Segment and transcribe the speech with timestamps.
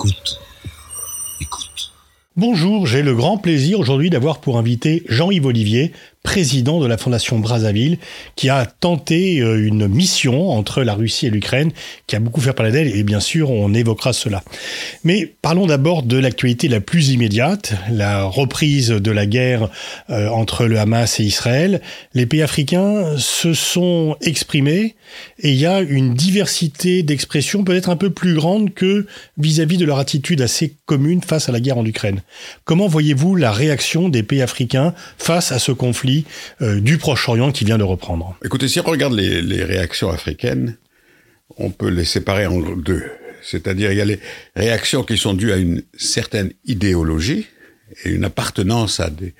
[0.00, 0.40] Écoute.
[1.42, 1.92] Écoute.
[2.34, 5.92] Bonjour, j'ai le grand plaisir aujourd'hui d'avoir pour invité Jean-Yves Olivier,
[6.30, 7.98] président de la Fondation Brazzaville,
[8.36, 11.72] qui a tenté euh, une mission entre la Russie et l'Ukraine,
[12.06, 14.44] qui a beaucoup fait parler d'elle, et bien sûr, on évoquera cela.
[15.02, 19.70] Mais parlons d'abord de l'actualité la plus immédiate, la reprise de la guerre
[20.08, 21.80] euh, entre le Hamas et Israël.
[22.14, 24.94] Les pays africains se sont exprimés,
[25.40, 29.04] et il y a une diversité d'expressions peut-être un peu plus grande que
[29.36, 32.22] vis-à-vis de leur attitude assez commune face à la guerre en Ukraine.
[32.64, 36.19] Comment voyez-vous la réaction des pays africains face à ce conflit
[36.62, 38.36] euh, du Proche-Orient qui vient de reprendre.
[38.44, 40.76] Écoutez, si on regarde les, réactions africaines,
[41.56, 43.04] on peut les séparer en deux.
[43.42, 44.20] C'est-à-dire, il y a les
[44.54, 47.46] réactions qui sont dues à une certaine idéologie
[48.04, 49.34] et une appartenance à des,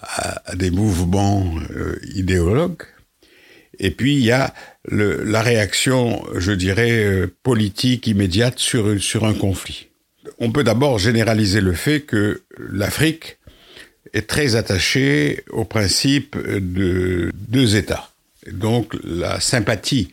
[0.00, 2.82] à, des mouvements euh, idéologues.
[3.78, 4.54] Et puis, il y a
[4.88, 9.88] la réaction, je dirais, euh, politique immédiate sur, sur un conflit.
[10.38, 13.38] On peut d'abord généraliser le fait que l'Afrique
[14.14, 18.08] est très attaché au principe de deux États.
[18.50, 20.08] Donc la sympathie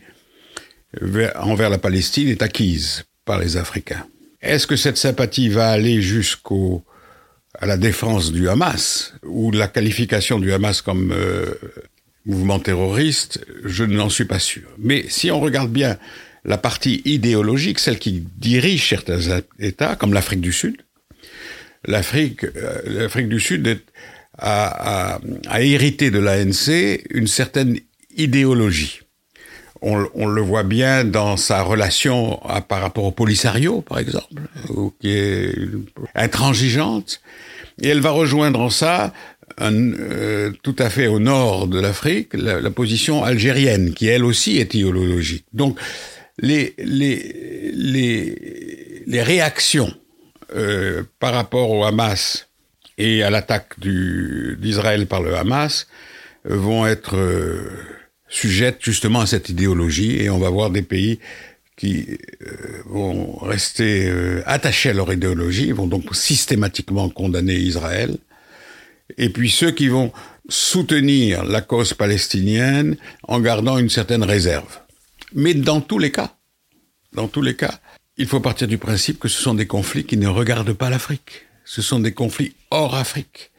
[1.36, 4.04] envers la Palestine est acquise par les Africains.
[4.42, 6.84] Est-ce que cette sympathie va aller jusqu'au
[7.58, 11.54] à la défense du Hamas ou la qualification du Hamas comme euh,
[12.26, 13.46] mouvement terroriste?
[13.64, 14.64] Je n'en suis pas sûr.
[14.78, 15.96] Mais si on regarde bien
[16.44, 20.76] la partie idéologique, celle qui dirige certains États, comme l'Afrique du Sud,
[21.86, 23.80] l'Afrique, euh, l'Afrique du Sud
[24.38, 25.18] a,
[25.58, 27.78] hérité de l'ANC une certaine
[28.16, 29.00] idéologie.
[29.84, 34.42] On, le voit bien dans sa relation par rapport au Polisario, par exemple,
[35.00, 35.52] qui est
[36.14, 37.20] intransigeante.
[37.80, 39.12] Et elle va rejoindre en ça,
[39.60, 44.72] euh, tout à fait au nord de l'Afrique, la, position algérienne, qui elle aussi est
[44.74, 45.46] idéologique.
[45.52, 45.76] Donc,
[46.38, 49.92] les, les, les, les réactions
[50.54, 52.48] euh, par rapport au Hamas
[52.98, 55.86] et à l'attaque d'Israël par le Hamas
[56.48, 57.70] euh, vont être euh,
[58.28, 61.20] sujettes justement à cette idéologie et on va voir des pays
[61.76, 62.18] qui
[62.84, 64.12] vont rester
[64.46, 68.18] attachés à leur idéologie, vont donc systématiquement condamner Israël,
[69.16, 70.12] et puis ceux qui vont
[70.48, 74.78] soutenir la cause palestinienne en gardant une certaine réserve.
[75.34, 76.36] Mais dans tous les cas,
[77.14, 77.80] dans tous les cas,
[78.16, 81.46] il faut partir du principe que ce sont des conflits qui ne regardent pas l'Afrique.
[81.64, 83.50] Ce sont des conflits hors Afrique.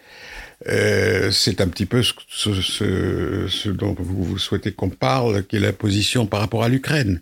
[0.67, 5.59] Euh, c'est un petit peu ce, ce, ce, dont vous, souhaitez qu'on parle, qui est
[5.59, 7.21] la position par rapport à l'Ukraine.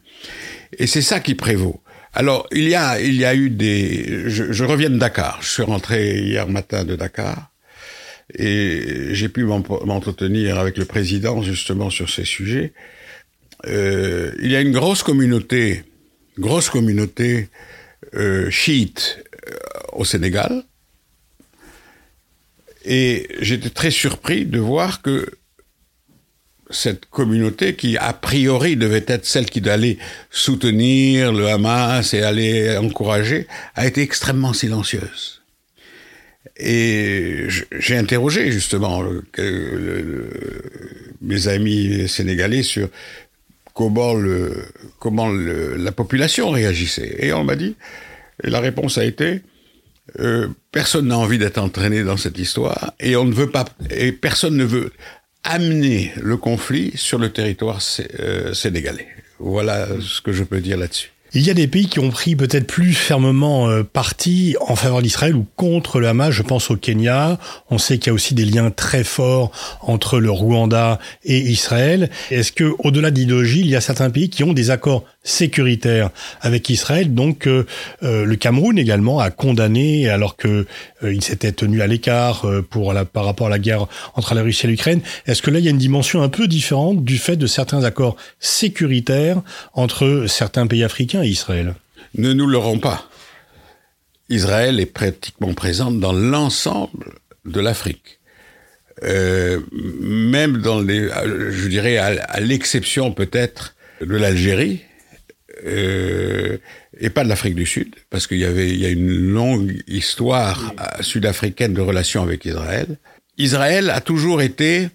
[0.78, 1.81] Et c'est ça qui prévaut.
[2.14, 4.30] Alors, il y a, il y a eu des...
[4.30, 5.40] Je, je reviens de Dakar.
[5.41, 7.52] Je suis rentré hier matin de Dakar.
[8.38, 12.74] Et j'ai pu m'entretenir avec le président justement sur ces sujets.
[13.68, 15.84] Euh, il y a une grosse communauté
[16.38, 17.50] grosse communauté
[18.16, 19.56] euh, chiite euh,
[19.94, 20.64] au Sénégal.
[22.84, 25.30] Et j'étais très surpris de voir que
[26.72, 29.97] cette communauté, qui a priori devait être celle qui allait
[30.30, 35.41] soutenir le Hamas et aller encourager, a été extrêmement silencieuse.
[36.58, 37.47] Et
[37.78, 39.03] j'ai interrogé justement
[41.22, 42.90] mes amis sénégalais sur
[43.74, 44.66] comment, le,
[45.00, 47.16] comment la population réagissait.
[47.20, 47.76] Et on m'a dit,
[48.44, 49.42] et la réponse a été,
[50.20, 54.12] euh, personne n'a envie d'être entraîné dans cette histoire et on ne veut pas, et
[54.12, 54.92] personne ne veut
[55.44, 57.80] amener le conflit sur le territoire
[58.20, 59.08] euh, sénégalais.
[59.40, 61.12] Voilà ce que je peux dire là-dessus.
[61.34, 65.02] Il y a des pays qui ont pris peut-être plus fermement euh, parti en faveur
[65.02, 66.31] d'Israël ou contre le Hamas.
[66.31, 67.40] Je pense au Kenya.
[67.69, 72.09] On sait qu'il y a aussi des liens très forts entre le Rwanda et Israël.
[72.31, 76.09] Est-ce que, au-delà d'idéologie, il y a certains pays qui ont des accords sécuritaires
[76.42, 77.66] avec Israël Donc, euh,
[78.04, 80.66] euh, le Cameroun également a condamné, alors que
[81.04, 84.66] il s'était tenu à l'écart pour la, par rapport à la guerre entre la Russie
[84.66, 85.02] et l'Ukraine.
[85.26, 87.84] Est-ce que là, il y a une dimension un peu différente du fait de certains
[87.84, 89.41] accords sécuritaires
[89.73, 91.76] entre certains pays africains Israël?
[92.16, 93.09] Ne nous l'aurons pas.
[94.29, 97.14] Israël est pratiquement présente dans l'ensemble
[97.46, 98.20] de l'Afrique.
[99.03, 101.09] Euh, même dans les,
[101.52, 104.82] je dirais à, l'exception peut-être de l'Algérie
[105.66, 106.58] euh,
[106.99, 109.81] et pas de l'Afrique du Sud, parce qu'il y avait il y a une longue
[109.87, 112.97] histoire sud-africaine de relations avec Israël.
[113.37, 114.90] Israël a toujours été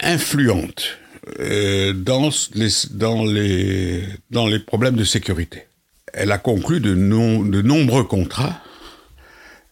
[0.00, 0.98] influente
[1.40, 5.64] euh, dans, les, dans, les, dans les problèmes de sécurité.
[6.12, 8.62] Elle a conclu de, de nombreux contrats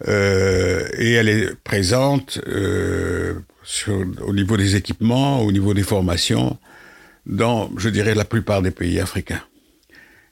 [0.06, 3.34] euh, et elle est présente euh,
[3.64, 6.58] sur, au niveau des équipements, au niveau des formations,
[7.24, 9.42] dans, je dirais, la plupart des pays africains.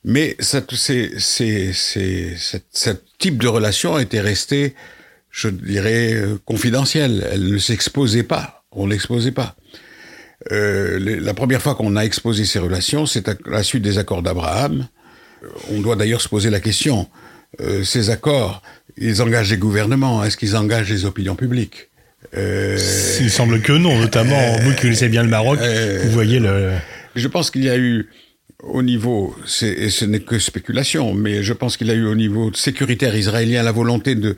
[0.04, 2.36] Mais cette, c'est, c'est, c'est,
[2.72, 4.74] ce type de relation était resté,
[5.30, 7.26] je dirais, euh, confidentiel.
[7.32, 8.64] Elle ne s'exposait pas.
[8.70, 9.56] On l'exposait pas.
[10.52, 14.22] Euh, la première fois qu'on a exposé ces relations, c'est à la suite des accords
[14.22, 14.86] d'Abraham.
[15.70, 17.08] On doit d'ailleurs se poser la question
[17.60, 18.62] euh, ces accords,
[18.96, 20.24] ils engagent les gouvernements.
[20.24, 21.88] Est-ce qu'ils engagent les opinions publiques?
[22.36, 22.78] Euh,
[23.20, 25.60] Il semble que non, notamment vous qui connaissez bien le Maroc.
[25.60, 26.72] vous voyez le.
[27.14, 28.08] Je pense qu'il y a eu
[28.66, 32.52] au niveau, et ce n'est que spéculation, mais je pense qu'il a eu au niveau
[32.52, 34.36] sécuritaire israélien la volonté de,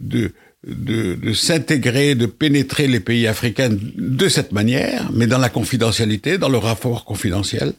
[0.00, 0.32] de,
[0.66, 6.38] de, de s'intégrer, de pénétrer les pays africains de cette manière, mais dans la confidentialité,
[6.38, 7.72] dans le rapport confidentiel.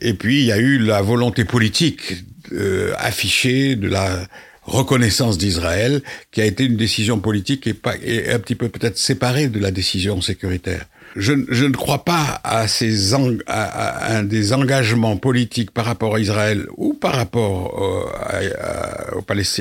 [0.00, 4.26] Et puis il y a eu la volonté politique euh, affichée de la
[4.62, 8.98] reconnaissance d'Israël, qui a été une décision politique et, pas, et un petit peu peut-être
[8.98, 10.86] séparée de la décision sécuritaire
[11.16, 16.20] je, je, ne crois pas à, ces à, à, des engagements politiques par rapport à
[16.20, 18.42] Israël ou par rapport euh,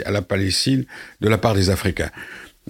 [0.06, 0.86] à, la Palestine
[1.20, 2.10] de la part des Africains.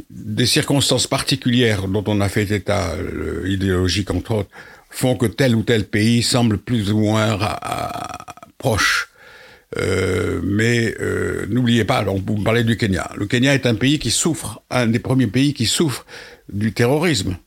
[0.10, 4.50] Des circonstances particulières dont on a fait état, euh, idéologique entre autres,
[4.90, 7.38] font que tel ou tel pays semble plus ou moins
[8.58, 9.11] proche.
[9.78, 13.10] Euh, mais euh, n'oubliez pas, on vous parlez du Kenya.
[13.16, 16.06] Le Kenya est un pays qui souffre, un des premiers pays qui souffre
[16.52, 17.38] du terrorisme.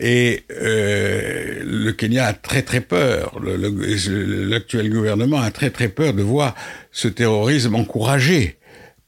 [0.00, 6.22] Et euh, le Kenya a très très peur, l'actuel gouvernement a très très peur de
[6.22, 6.54] voir
[6.92, 8.58] ce terrorisme encouragé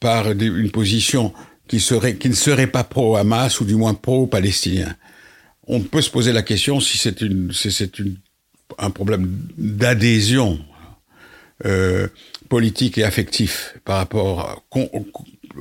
[0.01, 1.33] par une position
[1.67, 4.95] qui, serait, qui ne serait pas pro-Hamas ou du moins pro-palestinien.
[5.67, 7.23] On peut se poser la question si c'est
[8.79, 10.59] un problème d'adhésion
[11.65, 12.09] euh,
[12.49, 14.65] politique et affectif par rapport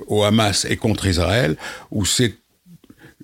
[0.08, 1.58] au Hamas et contre Israël,
[1.92, 2.36] ou c'est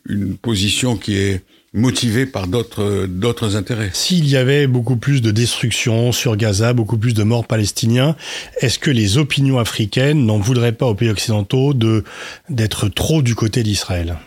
[0.08, 1.42] une position qui est
[1.74, 3.90] motivé par d'autres d'autres intérêts?
[3.94, 8.16] S'il y avait beaucoup plus de destruction sur Gaza, beaucoup plus de morts palestiniens,
[8.62, 12.04] est-ce que les opinions africaines n'en voudraient pas aux pays occidentaux de
[12.50, 14.18] d'être trop du côté d'Israël?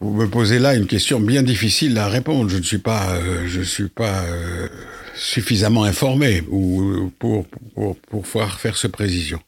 [0.00, 2.48] Vous me posez là une question bien difficile à répondre.
[2.48, 4.68] Je ne suis pas euh, je suis pas euh,
[5.18, 9.40] suffisamment informé ou pour, pour pour pouvoir faire ce précision.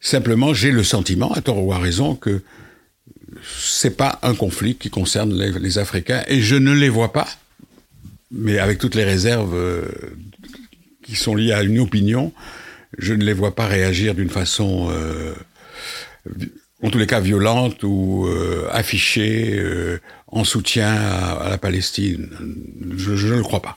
[0.00, 2.42] Simplement, j'ai le sentiment, à tort ou à raison, que
[3.44, 7.28] c'est pas un conflit qui concerne les, Africains et je ne les vois pas,
[8.30, 9.82] mais avec toutes les réserves euh,
[11.02, 12.32] qui sont liées à une opinion,
[12.98, 15.34] je ne les vois pas réagir d'une façon, euh,
[16.82, 19.60] en tous les cas violente ou euh, affichée
[20.28, 22.30] en soutien à, la Palestine.
[22.96, 23.76] je ne le crois pas.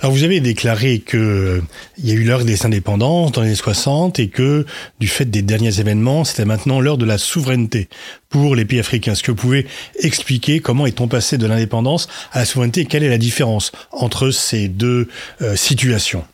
[0.00, 1.62] Alors vous avez déclaré que euh,
[1.98, 4.64] il y a eu l'heure des indépendances dans les années 60 et que
[5.00, 7.88] du fait des derniers événements, c'était maintenant l'heure de la souveraineté
[8.28, 9.12] pour les pays africains.
[9.12, 9.66] Est-ce que vous pouvez
[10.00, 14.30] expliquer comment est-on passé de l'indépendance à la souveraineté et quelle est la différence entre
[14.30, 15.08] ces deux
[15.42, 16.24] euh, situations?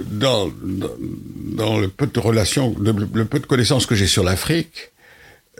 [0.00, 4.90] Dans, dans, le peu de relations, le peu de connaissances que j'ai sur l'Afrique,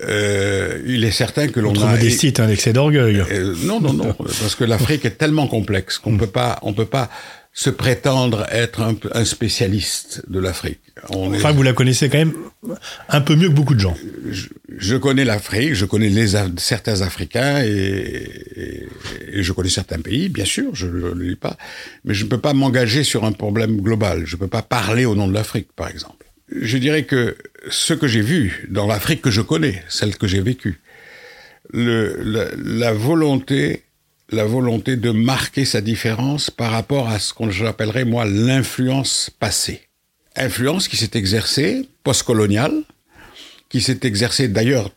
[0.03, 3.23] euh, il est certain que l'on a modestie est un excès d'orgueil.
[3.31, 6.87] Euh, non, non, non, parce que l'Afrique est tellement complexe qu'on peut pas, on peut
[6.87, 7.11] pas
[7.57, 10.81] se prétendre être un, un spécialiste de l'Afrique.
[11.11, 12.35] Enfin, vous la connaissez quand même
[13.09, 13.97] un peu mieux que beaucoup de gens.
[14.29, 18.29] Je, je connais l'Afrique, je connais les, certains Africains et,
[19.33, 21.57] et, je connais certains pays, bien sûr, je ne le dis pas,
[22.05, 24.27] mais je ne peux pas m'engager sur un problème global.
[24.27, 27.37] Je ne peux pas parler au nom de l'Afrique, par exemple je dirais que
[27.69, 30.81] ce que j'ai vu dans l'Afrique que je connais, celle que j'ai vécue,
[31.73, 33.85] le, la, volonté,
[34.31, 39.83] la volonté de marquer sa différence par rapport à ce qu'on j'appellerais moi l'influence passée.
[40.37, 42.83] Influence qui s'est exercée postcoloniale,
[43.69, 44.91] qui s'est exercée d'ailleurs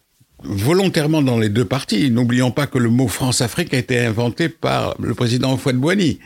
[0.43, 2.11] volontairement dans les deux parties.
[2.11, 6.19] N'oublions pas que le mot France-Afrique a été inventé par le président Houphouët-Boigny.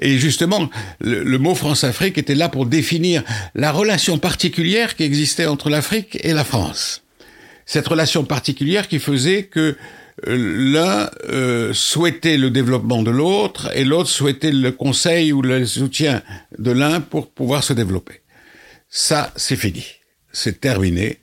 [0.00, 0.70] Et justement,
[1.00, 3.22] le, mot France-Afrique était là pour définir
[3.54, 7.02] la relation particulière qui existait entre l'Afrique et la France.
[7.64, 9.76] Cette relation particulière qui faisait que
[10.26, 15.66] euh, l'un euh, souhaitait le développement de l'autre et l'autre souhaitait le conseil ou le
[15.66, 16.22] soutien
[16.58, 18.20] de l'un pour pouvoir se développer.
[18.88, 19.84] Ça, c'est fini.
[20.32, 21.18] C'est terminé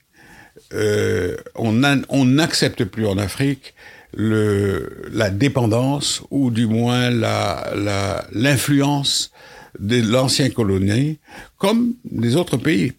[0.74, 3.74] euh, on n'accepte plus en Afrique
[4.16, 7.10] le, la dépendance ou du moins
[8.32, 9.32] l'influence
[9.80, 11.20] la, de l'ancien colonie
[11.58, 12.94] comme des autres pays.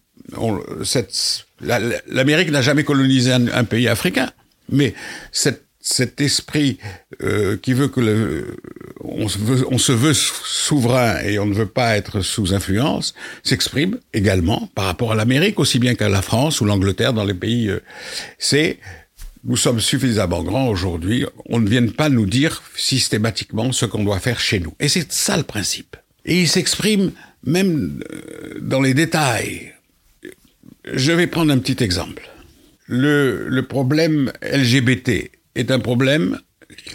[1.60, 4.30] L'Amérique n'a jamais colonisé un, pays africain,
[4.70, 4.94] mais
[5.32, 6.78] cette cet esprit
[7.22, 8.56] euh, qui veut que le,
[9.00, 14.86] on, se veut, souverain et on ne veut pas être sous influence s'exprime également par
[14.86, 17.68] rapport à l'Amérique aussi bien qu'à la France ou l'Angleterre dans les pays.
[17.68, 17.80] Euh,
[18.38, 18.78] c'est
[19.44, 24.20] nous sommes suffisamment grands aujourd'hui, on ne vient pas nous dire systématiquement ce qu'on doit
[24.20, 24.72] faire chez nous.
[24.80, 25.96] Et c'est ça le principe.
[26.24, 27.12] Et il s'exprime
[27.44, 29.74] même euh, dans les détails.
[30.90, 32.26] Je vais prendre un petit exemple.
[32.86, 36.38] Le, le problème LGBT est un problème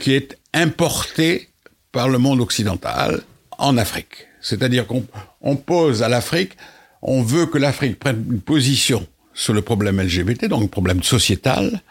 [0.02, 1.50] qui est importé
[1.92, 3.22] par le monde occidental
[3.58, 4.28] en Afrique.
[4.42, 5.06] C'est-à-dire qu'on
[5.42, 6.54] on pose à l'Afrique,
[7.02, 11.82] on veut que l'Afrique prenne une position sur le problème LGBT, donc un problème sociétal,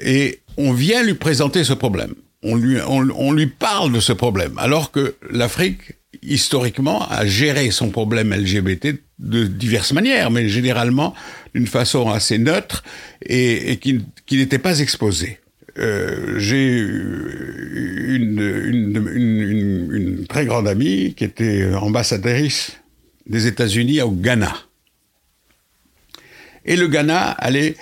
[0.00, 2.14] et on vient lui présenter ce problème.
[2.42, 7.88] On lui, on lui parle de ce problème, alors que l'Afrique, historiquement, a géré son
[7.88, 11.14] problème LGBT de diverses manières, mais généralement
[11.54, 12.84] d'une façon assez neutre
[13.24, 15.38] et, et qui, qui n'était pas exposée.
[15.78, 16.78] Euh, j'ai
[18.16, 18.40] une,
[19.92, 22.72] une, très grande amie qui était ambassadrice
[23.26, 24.54] des États-Unis au Ghana.
[26.64, 27.76] Et le Ghana allait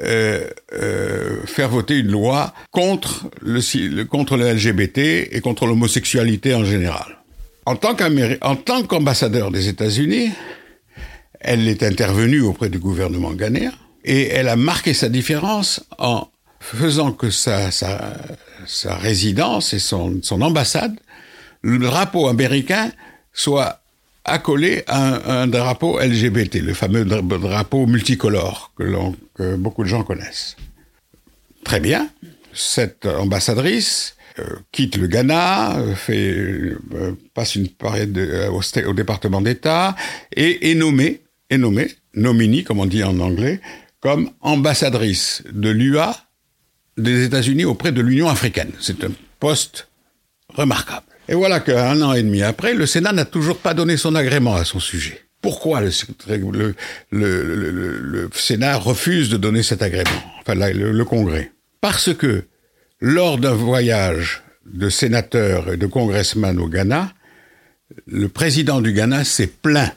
[0.00, 4.98] euh, euh, faire voter une loi contre le, contre le LGBT
[5.32, 7.18] et contre l'homosexualité en général.
[7.66, 7.94] En tant
[8.84, 10.30] qu'ambassadeur des États-Unis,
[11.40, 13.72] elle est intervenue auprès du gouvernement ghanéen
[14.04, 16.28] et elle a marqué sa différence en
[16.60, 18.16] faisant que sa, sa,
[18.66, 20.96] sa résidence et son, son ambassade,
[21.62, 22.92] le drapeau américain
[23.32, 23.80] soit
[24.24, 30.56] accolé à un, drapeau LGBT, le fameux drapeau multicolore que, beaucoup de gens connaissent.
[31.64, 32.08] Très bien,
[32.52, 39.40] cette ambassadrice euh, quitte le Ghana, fait, euh, passe une période de, au, au, département
[39.40, 39.96] d'État
[40.34, 43.60] et est nommée, est nommée, nominée, comme on dit en anglais,
[44.00, 46.16] comme ambassadrice de l'UA
[46.98, 48.72] des États-Unis auprès de l'Union africaine.
[48.80, 49.88] C'est un poste
[50.54, 51.06] remarquable.
[51.28, 54.54] Et voilà qu'un an et demi après, le Sénat n'a toujours pas donné son agrément
[54.56, 55.22] à son sujet.
[55.40, 56.74] Pourquoi le,
[58.32, 62.42] Sénat refuse de donner cet agrément, enfin le, Congrès Parce que
[63.00, 67.12] lors d'un voyage de sénateurs et de congressmen au Ghana,
[68.06, 69.94] le président du Ghana s'est plaint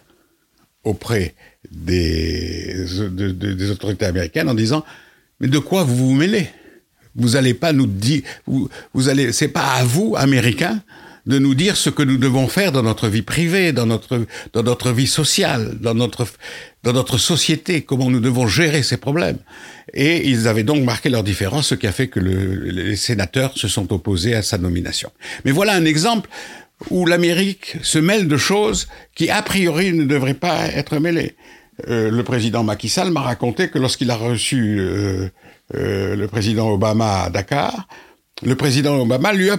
[0.84, 1.34] auprès
[1.72, 4.86] des, de, de, des autorités américaines en disant
[5.40, 6.50] Mais de quoi vous vous mêlez?
[7.16, 10.82] Vous allez pas nous dire, vous, vous allez, c'est pas à vous, Américains,
[11.26, 14.64] de nous dire ce que nous devons faire dans notre vie privée, dans notre, dans
[14.64, 16.26] notre vie sociale, dans notre,
[16.84, 19.38] dans notre société, comment nous devons gérer ces problèmes.
[19.94, 23.56] Et ils avaient donc marqué leur différence, ce qui a fait que le, les sénateurs
[23.56, 25.12] se sont opposés à sa nomination.
[25.46, 26.30] Mais voilà un exemple
[26.90, 31.36] où l'Amérique se mêle de choses qui, a priori, ne devraient pas être mêlées.
[31.88, 35.30] Euh, le président Macky Sall m'a raconté que lorsqu'il a reçu euh,
[35.76, 37.88] euh, le président Obama à Dakar,
[38.44, 39.58] le président Obama lui a,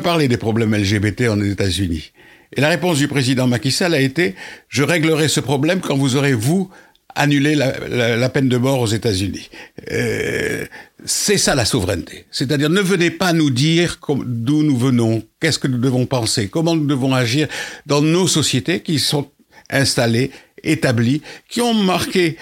[0.00, 2.12] parlé des problèmes LGBT en États-Unis.
[2.54, 4.34] Et la réponse du président Macky Sall a été
[4.68, 6.70] «Je réglerai ce problème quand vous aurez, vous,
[7.14, 9.50] annulé la, la, la peine de mort aux États-Unis.
[9.90, 10.64] Euh,
[11.04, 12.26] c'est ça la souveraineté.
[12.30, 16.74] C'est-à-dire, ne venez pas nous dire d'où nous venons, qu'est-ce que nous devons penser, comment
[16.74, 17.48] nous devons agir
[17.86, 19.28] dans nos sociétés qui sont
[19.70, 20.30] installées
[20.64, 22.36] établis qui ont marqué,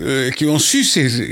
[0.00, 0.84] euh, qui ont su,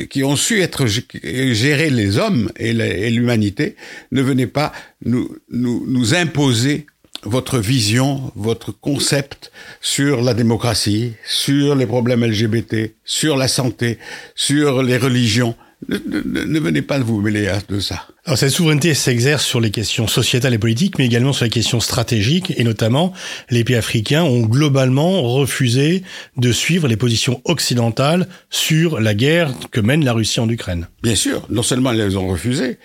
[0.08, 2.72] qui ont su être gérer les hommes et
[3.10, 3.76] l'humanité,
[4.12, 4.72] ne venez pas
[5.04, 6.86] nous, nous, nous imposer
[7.24, 9.50] votre vision, votre concept
[9.80, 13.98] sur la démocratie, sur les problèmes LGBT, sur la santé,
[14.34, 15.54] sur les religions.
[15.88, 18.06] Ne, ne, ne, venez pas vous mêler à de ça.
[18.24, 21.80] Alors cette souveraineté s'exerce sur les questions sociétales et politiques, mais également sur les questions
[21.80, 23.12] stratégiques, et notamment
[23.50, 26.02] les pays africains ont globalement refusé
[26.38, 30.88] de suivre les positions occidentales sur la guerre que mène la Russie en Ukraine.
[31.02, 32.78] Bien sûr, non seulement ils les ont refusé,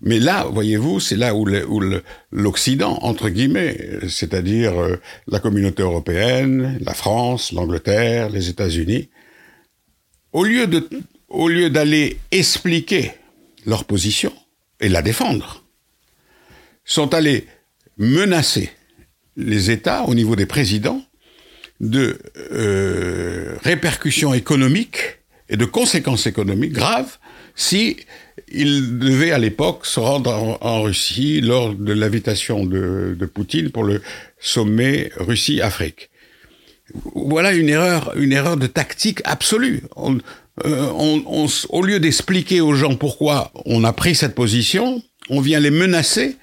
[0.00, 1.46] mais là, voyez-vous, c'est là où
[2.30, 3.76] l'Occident, entre guillemets,
[4.08, 9.08] c'est-à-dire euh, la communauté européenne, la France, l'Angleterre, les États-Unis,
[10.32, 10.86] au lieu de
[11.28, 13.12] au lieu d'aller expliquer
[13.66, 14.32] leur position
[14.80, 15.64] et la défendre,
[16.84, 17.46] sont allés
[17.98, 18.70] menacer
[19.36, 21.02] les États au niveau des présidents
[21.80, 22.18] de
[22.52, 25.18] euh, répercussions économiques
[25.48, 27.18] et de conséquences économiques graves
[27.54, 27.96] si
[28.48, 34.02] ils devaient à l'époque se rendre en, Russie lors de l'invitation de, Poutine pour le
[34.38, 36.10] sommet Russie-Afrique.
[37.14, 39.82] Voilà une erreur, une erreur de tactique absolue.
[40.64, 45.40] Euh, on, on, au lieu d'expliquer aux gens pourquoi on a pris cette position, on
[45.40, 46.36] vient les menacer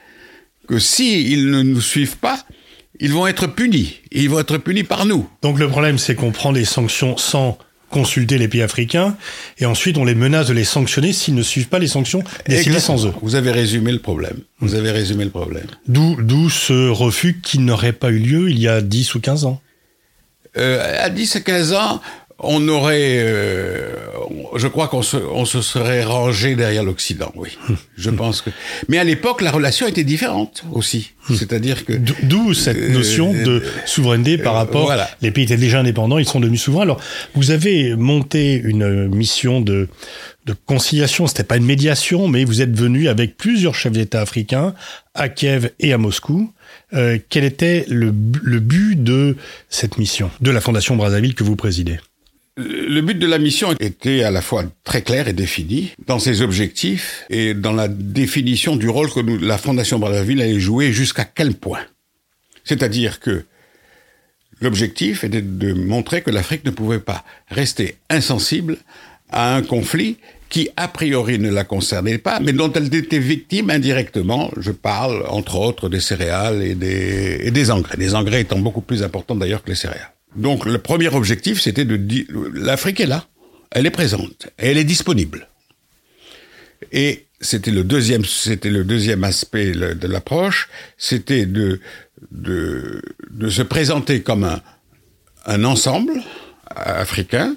[0.67, 2.45] que si ils ne nous suivent pas,
[2.99, 3.99] ils vont être punis.
[4.11, 5.27] Et ils vont être punis par nous.
[5.41, 7.57] Donc le problème, c'est qu'on prend des sanctions sans
[7.89, 9.15] consulter les pays africains
[9.59, 12.79] et ensuite on les menace de les sanctionner s'ils ne suivent pas les sanctions décidées
[12.79, 13.13] sans eux.
[13.21, 14.39] Vous avez résumé le problème.
[14.59, 15.67] Vous avez résumé le problème.
[15.87, 19.45] D'où, d'où ce refus qui n'aurait pas eu lieu il y a 10 ou 15
[19.45, 19.61] ans.
[20.57, 22.01] Euh, à 10 à 15 ans,
[22.39, 23.93] on aurait, euh,
[24.55, 27.57] je crois qu'on se, on se serait rangé derrière l'Occident, oui.
[27.97, 28.49] Je pense que.
[28.89, 31.11] Mais à l'époque, la relation était différente aussi.
[31.33, 31.93] C'est-à-dire que.
[32.23, 34.85] D'où cette Euh, notion de souveraineté par euh, rapport.
[34.85, 35.09] voilà.
[35.21, 36.83] Les pays étaient déjà indépendants, ils sont devenus souverains.
[36.83, 36.99] Alors,
[37.35, 39.87] vous avez monté une mission de,
[40.45, 41.27] de conciliation.
[41.27, 44.73] C'était pas une médiation, mais vous êtes venu avec plusieurs chefs d'État africains
[45.13, 46.51] à Kiev et à Moscou.
[46.93, 48.13] Euh, quel était le,
[48.43, 49.37] le but de
[49.69, 51.99] cette mission, de la Fondation Brazzaville que vous présidez?
[52.55, 56.41] Le but de la mission était à la fois très clair et défini dans ses
[56.43, 61.25] objectifs et dans la définition du rôle que nous- la Fondation Brazzaville allait jouer jusqu'à
[61.25, 61.81] quel point.
[62.63, 63.45] C'est-à-dire que
[64.61, 68.77] l'objectif était de montrer que l'Afrique ne pouvait pas rester insensible
[69.31, 70.17] à un conflit
[70.49, 74.51] qui, a priori, ne la concernait pas, mais dont elle était victime indirectement.
[74.59, 77.97] Je parle, entre autres, des céréales et des, et des engrais.
[77.97, 80.11] Les engrais étant beaucoup plus importants d'ailleurs que les céréales.
[80.35, 83.27] Donc, le premier objectif, c'était de dire, l'Afrique est là.
[83.71, 84.47] Elle est présente.
[84.57, 85.47] Elle est disponible.
[86.91, 91.79] Et c'était le deuxième, aspect de l'approche, c'était de,
[93.49, 94.59] se présenter comme
[95.45, 96.13] un, ensemble
[96.67, 97.55] africain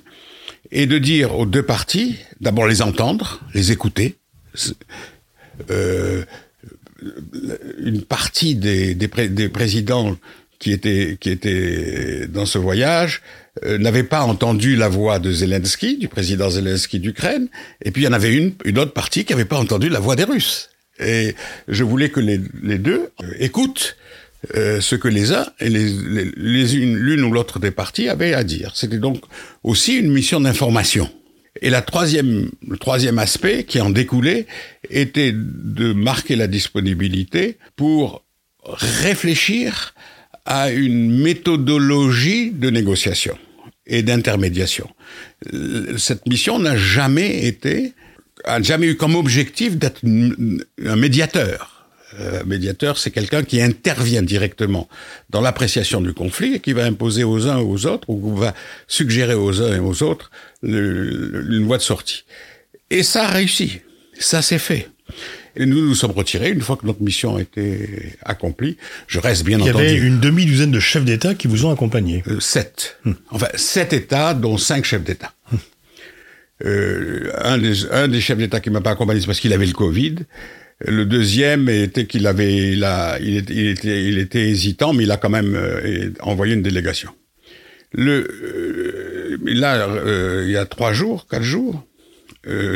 [0.70, 4.16] et de dire aux deux parties, d'abord les entendre, les écouter.
[5.70, 6.24] Euh,
[7.78, 10.16] une partie des, des présidents
[10.58, 13.22] qui étaient, qui étaient dans ce voyage
[13.64, 17.48] euh, n'avaient pas entendu la voix de Zelensky, du président Zelensky d'Ukraine,
[17.82, 20.00] et puis il y en avait une, une autre partie qui n'avait pas entendu la
[20.00, 20.70] voix des Russes.
[20.98, 21.34] Et
[21.68, 23.96] je voulais que les, les deux euh, écoutent
[24.54, 28.34] euh, ce que les uns et les, les, les l'une ou l'autre des parties avaient
[28.34, 28.72] à dire.
[28.74, 29.22] C'était donc
[29.62, 31.10] aussi une mission d'information.
[31.62, 34.46] Et la troisième, le troisième aspect qui en découlait
[34.90, 38.24] était de marquer la disponibilité pour
[38.64, 39.94] réfléchir
[40.46, 43.36] à une méthodologie de négociation
[43.86, 44.88] et d'intermédiation.
[45.52, 47.92] Euh, Cette mission n'a jamais été,
[48.44, 51.86] a jamais eu comme objectif d'être un médiateur.
[52.20, 54.88] Euh, Un médiateur, c'est quelqu'un qui intervient directement
[55.30, 58.54] dans l'appréciation du conflit et qui va imposer aux uns ou aux autres, ou va
[58.86, 60.30] suggérer aux uns et aux autres
[60.62, 62.24] une voie de sortie.
[62.90, 63.80] Et ça a réussi.
[64.18, 64.88] Ça s'est fait.
[65.56, 68.76] Et nous nous sommes retirés une fois que notre mission a été accomplie.
[69.06, 69.84] Je reste bien Il y entendu.
[69.86, 72.22] avait une demi-douzaine de chefs d'État qui vous ont accompagné.
[72.28, 72.98] Euh, sept.
[73.30, 75.32] Enfin, sept États, dont cinq chefs d'État.
[76.64, 79.66] Euh, un, des, un des chefs d'État qui m'a pas accompagné, c'est parce qu'il avait
[79.66, 80.16] le Covid.
[80.80, 85.04] Le deuxième était qu'il avait, il, a, il, était, il, était, il était hésitant, mais
[85.04, 87.10] il a quand même euh, envoyé une délégation.
[87.92, 91.86] Le, euh, là, euh, il y a trois jours, quatre jours,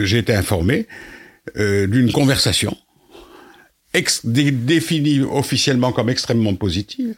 [0.03, 0.89] j'ai été informé
[1.57, 2.77] euh, d'une conversation
[4.25, 7.17] définie officiellement comme extrêmement positive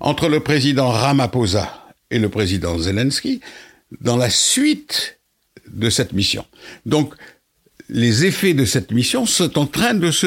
[0.00, 3.40] entre le président Ramaphosa et le président Zelensky
[4.00, 5.18] dans la suite
[5.70, 6.44] de cette mission.
[6.86, 7.14] Donc,
[7.88, 10.26] les effets de cette mission sont en train de se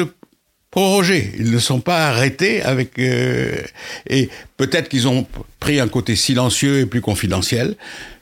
[0.70, 1.32] proroger.
[1.38, 3.60] Ils ne sont pas arrêtés avec euh,
[4.08, 5.26] et peut-être qu'ils ont
[5.60, 7.76] pris un côté silencieux et plus confidentiel,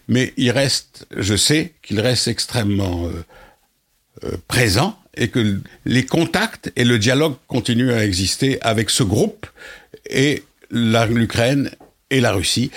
[0.09, 3.25] mais il reste, je sais qu'il reste extrêmement euh,
[4.25, 9.47] euh, présent et que les contacts et le dialogue continuent à exister avec ce groupe
[10.09, 11.71] et l'Ukraine
[12.11, 12.71] et la Russie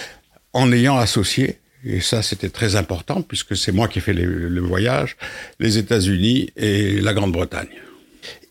[0.54, 4.62] en ayant associé, et ça c'était très important puisque c'est moi qui ai fait le
[4.62, 5.16] voyage,
[5.60, 7.70] les États-Unis et la Grande-Bretagne.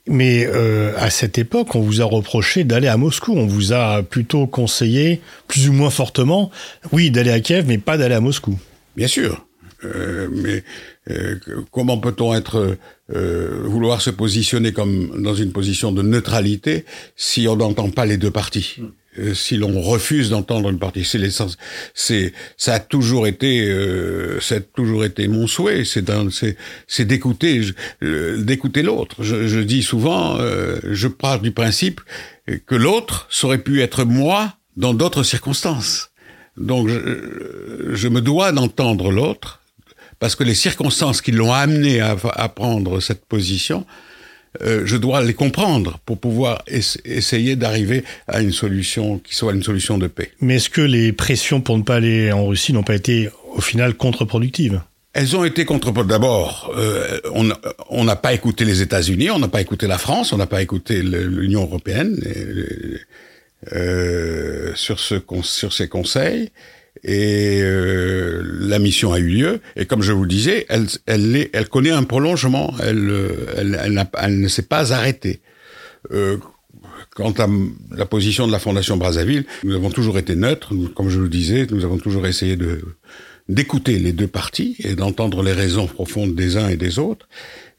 [0.07, 3.35] Mais euh, à cette époque, on vous a reproché d'aller à Moscou.
[3.37, 6.51] On vous a plutôt conseillé, plus ou moins fortement,
[6.91, 8.59] oui, d'aller à Kiev, mais pas d'aller à Moscou.
[8.97, 9.47] Bien sûr.
[9.85, 10.65] Euh, mais
[11.11, 11.37] euh,
[11.71, 12.77] comment peut-on être
[13.15, 16.85] euh, vouloir se positionner comme dans une position de neutralité
[17.17, 18.77] si on n'entend pas les deux parties?
[19.19, 21.59] Euh, si l'on refuse d'entendre une partie, c'est l'essence.
[21.93, 25.85] C'est ça a toujours été, euh, ça a toujours été mon souhait.
[25.85, 27.61] C'est c'est c'est d'écouter,
[28.01, 29.23] d'écouter l'autre.
[29.23, 32.01] Je, je dis souvent, euh, je pars du principe
[32.67, 36.11] que l'autre aurait pu être moi dans d'autres circonstances.
[36.57, 39.62] Donc je, je me dois d'entendre l'autre
[40.23, 43.85] parce que les circonstances qui l'ont amené à, à prendre cette position,
[44.63, 49.53] euh, je dois les comprendre pour pouvoir es- essayer d'arriver à une solution qui soit
[49.53, 50.31] une solution de paix.
[50.41, 53.61] Mais est-ce que les pressions pour ne pas aller en Russie n'ont pas été, au
[53.61, 54.81] final, contre-productives?
[55.13, 55.89] Elles ont été contre.
[56.05, 57.19] D'abord, euh,
[57.91, 60.63] on n'a pas écouté les États-Unis, on n'a pas écouté la France, on n'a pas
[60.63, 66.51] écouté l'Union européenne et, euh, sur ce sur ces conseils.
[67.05, 69.61] Et euh, la mission a eu lieu.
[69.77, 72.73] Et comme je vous le disais, elle elle elle connaît un prolongement.
[72.83, 75.41] Elle euh, elle elle, ne s'est pas arrêtée.
[76.13, 76.37] Euh,
[77.15, 77.47] Quant à
[77.91, 80.73] la position de la Fondation Brazzaville, nous avons toujours été neutres.
[80.95, 82.81] Comme je vous le disais, nous avons toujours essayé de
[83.49, 87.29] d'écouter les deux parties et d'entendre les raisons profondes des uns et des autres.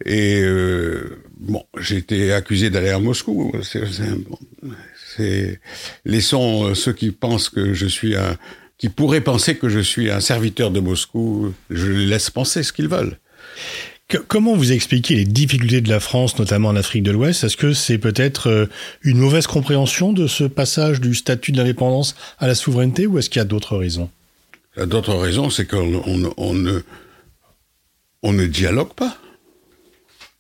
[0.06, 3.52] Et euh, bon, j'ai été accusé d'aller à Moscou.
[5.16, 5.60] C'est
[6.06, 8.38] laissons euh, ceux qui pensent que je suis un,
[8.78, 12.74] qui pourraient penser que je suis un serviteur de Moscou, je les laisse penser ce
[12.74, 13.18] qu'ils veulent.
[14.28, 17.44] comment vous expliquez les difficultés de la France, notamment en Afrique de l'Ouest?
[17.44, 18.66] Est-ce que c'est peut-être euh,
[19.02, 23.30] une mauvaise compréhension de ce passage du statut de l'indépendance à la souveraineté ou est-ce
[23.30, 24.10] qu'il y a d'autres raisons?
[24.78, 26.02] D'autres raisons, c'est qu'on
[26.38, 26.82] on, ne,
[28.24, 29.18] on ne dialogue pas.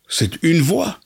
[0.08, 1.00] C'est une voix.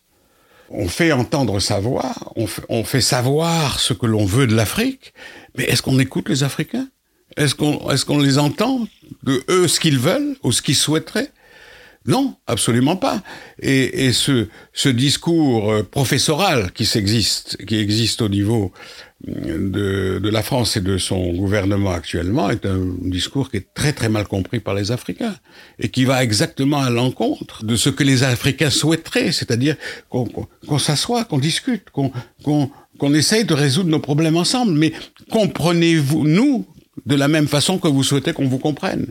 [0.70, 5.14] On fait entendre sa voix, on fait, savoir ce que l'on veut de l'Afrique,
[5.58, 6.90] mais est-ce qu'on écoute les Africains?
[7.38, 8.88] Est-ce qu'on est qu'on les entend
[9.24, 11.32] de eux ce qu'ils veulent ou ce qu'ils souhaiteraient?
[12.08, 13.22] Non, absolument pas.
[13.62, 18.72] Et, et ce, ce, discours euh, professoral qui s'existe, qui existe au niveau
[19.28, 23.92] de, de, la France et de son gouvernement actuellement est un discours qui est très
[23.92, 25.36] très mal compris par les Africains
[25.80, 29.76] et qui va exactement à l'encontre de ce que les Africains souhaiteraient, c'est-à-dire
[30.10, 32.12] qu'on s'assoit, qu'on discute, qu'on
[32.98, 34.72] qu'on essaye de résoudre nos problèmes ensemble.
[34.74, 34.92] Mais
[35.30, 36.66] comprenez-vous nous
[37.06, 39.08] de la même façon que vous souhaitez qu'on vous comprenne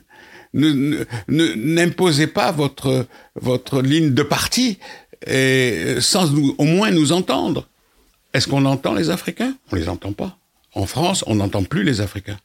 [1.28, 4.78] n'imposez pas votre votre ligne de parti
[5.26, 7.68] et sans nous, au moins nous entendre.
[8.34, 9.54] Est-ce qu'on entend les Africains?
[9.72, 10.36] On les entend pas.
[10.74, 12.36] En France, on n'entend plus les Africains.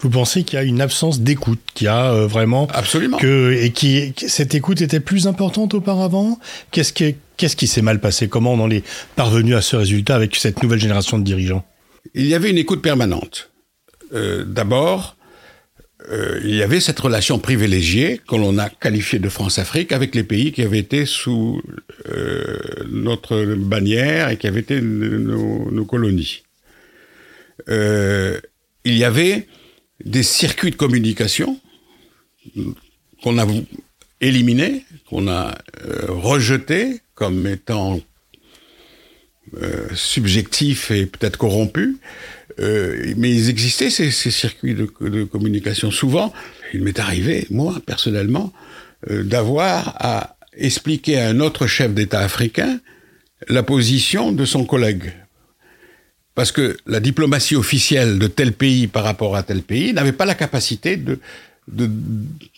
[0.00, 3.52] Vous pensez qu'il y a une absence d'écoute, qu'il y a euh, vraiment absolument que
[3.52, 6.38] et qui cette écoute était plus importante auparavant?
[6.70, 8.28] Qu'est-ce qui qu'est-ce qui s'est mal passé?
[8.28, 8.84] Comment on en est
[9.16, 11.64] parvenu à ce résultat avec cette nouvelle génération de dirigeants?
[12.14, 13.50] Il y avait une écoute permanente.
[14.12, 15.16] Euh, D'abord,
[16.10, 20.24] euh, il y avait cette relation privilégiée que l'on a qualifiée de France-Afrique avec les
[20.24, 21.62] pays qui avaient été sous
[22.08, 26.42] euh, notre bannière et qui avaient été nos, colonies.
[27.68, 28.42] Il
[28.84, 29.46] y avait
[30.04, 31.58] des circuits de communication
[33.22, 33.46] qu'on a
[34.20, 35.56] éliminés, qu'on a
[36.08, 38.00] rejetés comme étant
[39.94, 41.96] subjectifs et peut-être corrompus,
[42.60, 45.90] euh, mais ils existaient, ces, circuits de, communication.
[45.90, 46.32] Souvent,
[46.72, 48.52] il m'est arrivé, moi, personnellement,
[49.10, 52.80] euh, d'avoir à expliquer à un autre chef d'État africain
[53.48, 55.12] la position de son collègue.
[56.34, 60.24] Parce que la diplomatie officielle de tel pays par rapport à tel pays n'avait pas
[60.24, 61.18] la capacité de,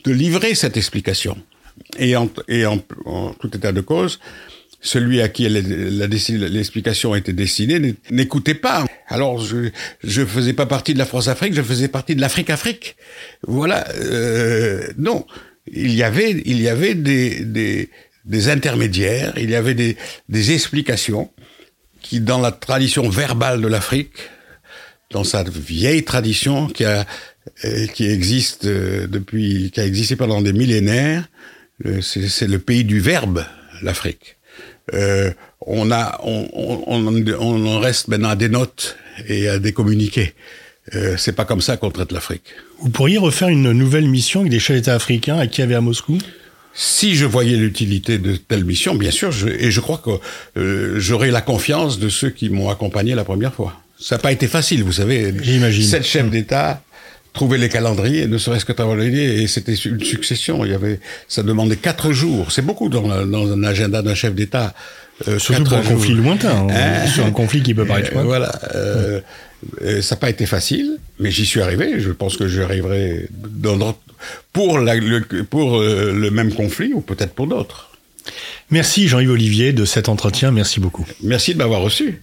[0.06, 1.36] livrer cette explication.
[1.98, 4.18] Et en, tout état de cause,
[4.80, 8.85] celui à qui l'explication été destinée n'écoutait pas.
[9.08, 9.70] Alors je
[10.02, 12.96] je faisais pas partie de la France-Afrique, je faisais partie de l'Afrique-Afrique.
[13.46, 13.86] Voilà.
[13.94, 15.26] Euh, non,
[15.72, 17.90] il y avait il y avait des, des,
[18.24, 19.96] des intermédiaires, il y avait des,
[20.28, 21.30] des explications
[22.02, 24.16] qui, dans la tradition verbale de l'Afrique,
[25.10, 27.06] dans sa vieille tradition qui a
[27.64, 31.28] euh, qui existe euh, depuis qui a existé pendant des millénaires,
[32.00, 33.44] c'est le pays du verbe,
[33.82, 34.36] l'Afrique
[34.94, 38.96] euh, on a, on, on, on, en reste maintenant à des notes
[39.28, 40.34] et à des communiqués.
[40.94, 42.54] Euh, c'est pas comme ça qu'on traite l'Afrique.
[42.80, 45.80] Vous pourriez refaire une nouvelle mission avec des chefs d'État africains à Kiev et à
[45.80, 46.18] Moscou?
[46.74, 50.10] Si je voyais l'utilité de telle mission, bien sûr, je, et je crois que
[50.60, 53.80] euh, j'aurai la confiance de ceux qui m'ont accompagné la première fois.
[53.98, 55.32] Ça n'a pas été facile, vous savez.
[55.42, 55.82] J'imagine.
[55.82, 56.82] Sept chefs d'État,
[57.36, 60.64] trouver les calendriers, ne serait-ce que travailler, et c'était une succession.
[60.64, 62.50] Il y avait, ça demandait quatre jours.
[62.50, 64.74] C'est beaucoup dans, dans un agenda d'un chef d'État.
[65.28, 68.22] Euh, Surtout pour un conflit lointain, hein, hein, sur un conflit qui peut paraître euh,
[68.22, 68.50] Voilà.
[68.74, 69.20] Euh,
[70.02, 72.00] ça n'a pas été facile, mais j'y suis arrivé.
[72.00, 73.96] Je pense que j'y arriverai dans,
[74.52, 77.90] pour, la, le, pour euh, le même conflit ou peut-être pour d'autres.
[78.70, 80.50] Merci Jean-Yves Olivier de cet entretien.
[80.50, 81.06] Merci beaucoup.
[81.22, 82.20] Merci de m'avoir reçu.